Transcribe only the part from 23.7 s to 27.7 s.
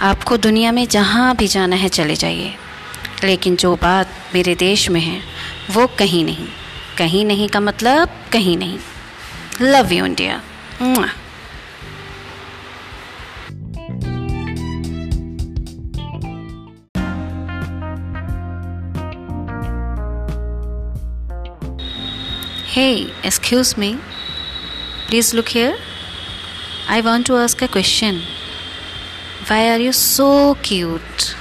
me. Please look here. I want to ask a